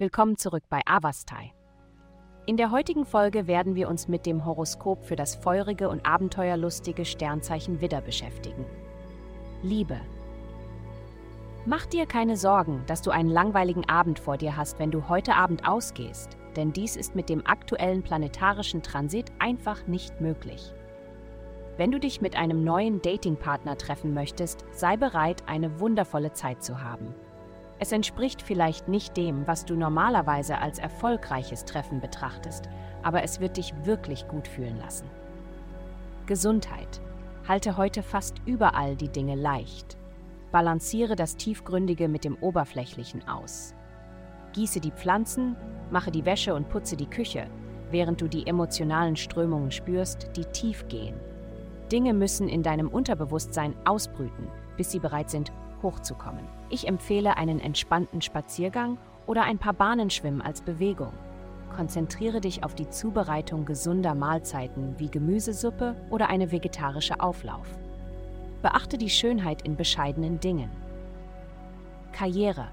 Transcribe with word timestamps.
Willkommen 0.00 0.38
zurück 0.38 0.62
bei 0.70 0.80
Avastai. 0.86 1.52
In 2.46 2.56
der 2.56 2.70
heutigen 2.70 3.04
Folge 3.04 3.46
werden 3.46 3.74
wir 3.74 3.86
uns 3.86 4.08
mit 4.08 4.24
dem 4.24 4.46
Horoskop 4.46 5.04
für 5.04 5.14
das 5.14 5.36
feurige 5.36 5.90
und 5.90 6.06
abenteuerlustige 6.06 7.04
Sternzeichen 7.04 7.82
Widder 7.82 8.00
beschäftigen. 8.00 8.64
Liebe. 9.62 10.00
Mach 11.66 11.84
dir 11.84 12.06
keine 12.06 12.38
Sorgen, 12.38 12.82
dass 12.86 13.02
du 13.02 13.10
einen 13.10 13.28
langweiligen 13.28 13.86
Abend 13.90 14.18
vor 14.18 14.38
dir 14.38 14.56
hast, 14.56 14.78
wenn 14.78 14.90
du 14.90 15.10
heute 15.10 15.34
Abend 15.34 15.68
ausgehst, 15.68 16.38
denn 16.56 16.72
dies 16.72 16.96
ist 16.96 17.14
mit 17.14 17.28
dem 17.28 17.46
aktuellen 17.46 18.02
planetarischen 18.02 18.82
Transit 18.82 19.30
einfach 19.38 19.86
nicht 19.86 20.18
möglich. 20.22 20.72
Wenn 21.76 21.90
du 21.90 22.00
dich 22.00 22.22
mit 22.22 22.36
einem 22.36 22.64
neuen 22.64 23.02
Datingpartner 23.02 23.76
treffen 23.76 24.14
möchtest, 24.14 24.64
sei 24.72 24.96
bereit, 24.96 25.42
eine 25.46 25.78
wundervolle 25.78 26.32
Zeit 26.32 26.64
zu 26.64 26.82
haben. 26.82 27.14
Es 27.82 27.92
entspricht 27.92 28.42
vielleicht 28.42 28.88
nicht 28.88 29.16
dem, 29.16 29.46
was 29.46 29.64
du 29.64 29.74
normalerweise 29.74 30.58
als 30.58 30.78
erfolgreiches 30.78 31.64
Treffen 31.64 32.00
betrachtest, 32.00 32.68
aber 33.02 33.22
es 33.22 33.40
wird 33.40 33.56
dich 33.56 33.72
wirklich 33.84 34.28
gut 34.28 34.46
fühlen 34.46 34.78
lassen. 34.78 35.08
Gesundheit. 36.26 37.00
Halte 37.48 37.78
heute 37.78 38.02
fast 38.02 38.36
überall 38.44 38.96
die 38.96 39.08
Dinge 39.08 39.34
leicht. 39.34 39.96
Balanciere 40.52 41.16
das 41.16 41.36
Tiefgründige 41.36 42.06
mit 42.06 42.24
dem 42.24 42.36
Oberflächlichen 42.36 43.26
aus. 43.26 43.74
Gieße 44.52 44.80
die 44.80 44.92
Pflanzen, 44.92 45.56
mache 45.90 46.10
die 46.10 46.26
Wäsche 46.26 46.54
und 46.54 46.68
putze 46.68 46.96
die 46.96 47.08
Küche, 47.08 47.46
während 47.90 48.20
du 48.20 48.28
die 48.28 48.46
emotionalen 48.46 49.16
Strömungen 49.16 49.70
spürst, 49.70 50.28
die 50.36 50.44
tief 50.44 50.86
gehen. 50.88 51.18
Dinge 51.90 52.12
müssen 52.12 52.48
in 52.48 52.62
deinem 52.62 52.88
Unterbewusstsein 52.88 53.74
ausbrüten, 53.86 54.48
bis 54.76 54.90
sie 54.90 54.98
bereit 54.98 55.30
sind, 55.30 55.50
hochzukommen. 55.82 56.44
Ich 56.68 56.86
empfehle 56.86 57.36
einen 57.36 57.60
entspannten 57.60 58.22
Spaziergang 58.22 58.98
oder 59.26 59.42
ein 59.44 59.58
paar 59.58 59.72
Bahnenschwimmen 59.72 60.42
als 60.42 60.60
Bewegung. 60.62 61.12
Konzentriere 61.74 62.40
dich 62.40 62.64
auf 62.64 62.74
die 62.74 62.90
Zubereitung 62.90 63.64
gesunder 63.64 64.14
Mahlzeiten 64.14 64.94
wie 64.98 65.10
Gemüsesuppe 65.10 65.96
oder 66.10 66.28
eine 66.28 66.50
vegetarische 66.50 67.20
Auflauf. 67.20 67.66
Beachte 68.62 68.98
die 68.98 69.10
Schönheit 69.10 69.62
in 69.62 69.76
bescheidenen 69.76 70.40
Dingen. 70.40 70.70
Karriere. 72.12 72.68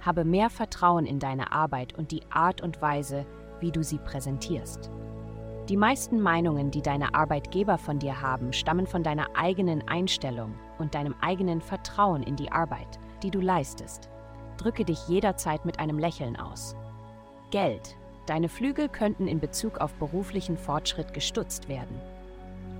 Habe 0.00 0.24
mehr 0.24 0.50
Vertrauen 0.50 1.06
in 1.06 1.20
deine 1.20 1.52
Arbeit 1.52 1.96
und 1.96 2.10
die 2.10 2.22
Art 2.30 2.60
und 2.60 2.82
Weise, 2.82 3.24
wie 3.60 3.70
du 3.70 3.84
sie 3.84 3.98
präsentierst. 3.98 4.90
Die 5.68 5.76
meisten 5.76 6.20
Meinungen, 6.20 6.72
die 6.72 6.82
deine 6.82 7.14
Arbeitgeber 7.14 7.78
von 7.78 8.00
dir 8.00 8.20
haben, 8.20 8.52
stammen 8.52 8.88
von 8.88 9.04
deiner 9.04 9.28
eigenen 9.36 9.86
Einstellung 9.86 10.54
und 10.78 10.96
deinem 10.96 11.14
eigenen 11.20 11.60
Vertrauen 11.60 12.24
in 12.24 12.34
die 12.34 12.50
Arbeit, 12.50 12.98
die 13.22 13.30
du 13.30 13.40
leistest. 13.40 14.10
Drücke 14.56 14.84
dich 14.84 15.06
jederzeit 15.06 15.64
mit 15.64 15.78
einem 15.78 15.98
Lächeln 15.98 16.36
aus. 16.36 16.74
Geld. 17.52 17.96
Deine 18.26 18.48
Flügel 18.48 18.88
könnten 18.88 19.28
in 19.28 19.38
Bezug 19.38 19.78
auf 19.78 19.94
beruflichen 19.94 20.56
Fortschritt 20.56 21.14
gestutzt 21.14 21.68
werden. 21.68 22.00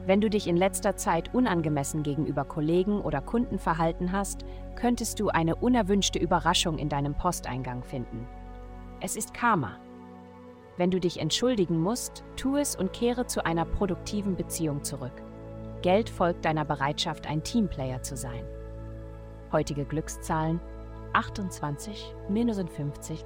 Wenn 0.04 0.20
du 0.20 0.28
dich 0.28 0.48
in 0.48 0.56
letzter 0.56 0.96
Zeit 0.96 1.32
unangemessen 1.32 2.02
gegenüber 2.02 2.44
Kollegen 2.44 3.00
oder 3.00 3.20
Kunden 3.20 3.60
verhalten 3.60 4.10
hast, 4.10 4.44
könntest 4.74 5.20
du 5.20 5.28
eine 5.28 5.54
unerwünschte 5.54 6.18
Überraschung 6.18 6.78
in 6.78 6.88
deinem 6.88 7.14
Posteingang 7.14 7.84
finden. 7.84 8.26
Es 9.00 9.14
ist 9.14 9.34
Karma, 9.34 9.78
wenn 10.76 10.90
du 10.90 11.00
dich 11.00 11.20
entschuldigen 11.20 11.80
musst, 11.80 12.24
tu 12.36 12.56
es 12.56 12.76
und 12.76 12.92
kehre 12.92 13.26
zu 13.26 13.44
einer 13.44 13.64
produktiven 13.64 14.36
Beziehung 14.36 14.82
zurück. 14.84 15.22
Geld 15.82 16.08
folgt 16.08 16.44
deiner 16.44 16.64
Bereitschaft, 16.64 17.26
ein 17.26 17.42
Teamplayer 17.42 18.02
zu 18.02 18.16
sein. 18.16 18.44
Heutige 19.50 19.84
Glückszahlen 19.84 20.60
28, 21.12 22.14
50. 22.28 23.24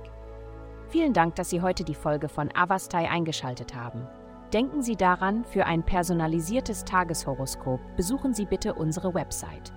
Vielen 0.89 1.12
Dank, 1.12 1.34
dass 1.36 1.50
Sie 1.50 1.62
heute 1.62 1.84
die 1.84 1.95
Folge 1.95 2.29
von 2.29 2.51
Avastai 2.55 3.08
eingeschaltet 3.08 3.74
haben. 3.74 4.06
Denken 4.52 4.83
Sie 4.83 4.96
daran, 4.96 5.45
für 5.45 5.67
ein 5.67 5.85
personalisiertes 5.85 6.85
Tageshoroskop 6.85 7.80
besuchen 7.96 8.35
Sie 8.35 8.46
bitte 8.46 8.74
unsere 8.74 9.14
Website. 9.14 9.73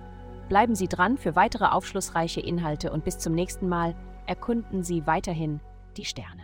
Bleiben 0.48 0.74
Sie 0.74 0.88
dran 0.88 1.18
für 1.18 1.36
weitere 1.36 1.66
aufschlussreiche 1.66 2.40
Inhalte 2.40 2.92
und 2.92 3.04
bis 3.04 3.18
zum 3.18 3.34
nächsten 3.34 3.68
Mal 3.68 3.94
erkunden 4.26 4.82
Sie 4.82 5.06
weiterhin 5.06 5.60
die 5.96 6.04
Sterne. 6.04 6.42